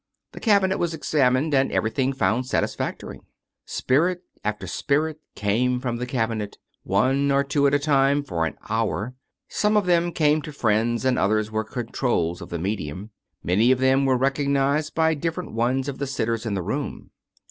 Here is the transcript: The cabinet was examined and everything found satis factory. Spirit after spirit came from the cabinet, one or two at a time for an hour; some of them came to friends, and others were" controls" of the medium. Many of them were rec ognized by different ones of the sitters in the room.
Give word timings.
The 0.31 0.39
cabinet 0.39 0.79
was 0.79 0.95
examined 0.95 1.53
and 1.53 1.71
everything 1.71 2.11
found 2.11 2.47
satis 2.47 2.73
factory. 2.73 3.19
Spirit 3.67 4.23
after 4.43 4.65
spirit 4.65 5.19
came 5.35 5.79
from 5.79 5.97
the 5.97 6.07
cabinet, 6.07 6.57
one 6.81 7.29
or 7.31 7.43
two 7.43 7.67
at 7.67 7.75
a 7.75 7.77
time 7.77 8.23
for 8.23 8.47
an 8.47 8.57
hour; 8.67 9.13
some 9.47 9.77
of 9.77 9.85
them 9.85 10.11
came 10.11 10.41
to 10.41 10.51
friends, 10.51 11.05
and 11.05 11.19
others 11.19 11.51
were" 11.51 11.63
controls" 11.83 12.41
of 12.41 12.49
the 12.49 12.57
medium. 12.57 13.11
Many 13.43 13.71
of 13.71 13.77
them 13.77 14.05
were 14.07 14.17
rec 14.17 14.37
ognized 14.37 14.95
by 14.95 15.13
different 15.13 15.51
ones 15.51 15.87
of 15.87 15.99
the 15.99 16.07
sitters 16.07 16.47
in 16.47 16.55
the 16.55 16.63
room. 16.63 17.11